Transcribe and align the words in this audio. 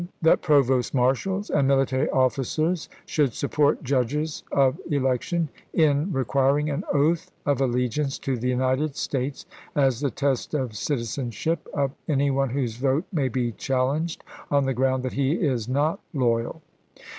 .2. 0.01 0.07
That 0.23 0.41
provost 0.41 0.95
marshals 0.95 1.51
and 1.51 1.67
military 1.67 2.09
officers 2.09 2.89
should 3.05 3.35
support 3.35 3.83
judges 3.83 4.41
of 4.51 4.81
election 4.89 5.49
"in 5.75 6.11
re 6.11 6.23
quiring 6.25 6.71
an 6.71 6.83
oath 6.91 7.31
of 7.45 7.61
allegiance 7.61 8.17
to 8.17 8.35
the 8.35 8.49
United 8.49 8.95
States 8.95 9.45
as 9.75 9.99
the 10.01 10.09
test 10.09 10.55
of 10.55 10.75
citizenship 10.75 11.67
of 11.71 11.91
any 12.09 12.31
one 12.31 12.49
whose 12.49 12.77
vote 12.77 13.05
may 13.13 13.27
be 13.27 13.51
challenged 13.51 14.23
on 14.49 14.65
the 14.65 14.73
ground 14.73 15.03
that 15.03 15.13
he 15.13 15.33
is 15.33 15.69
not 15.69 15.99
loyal." 16.15 16.63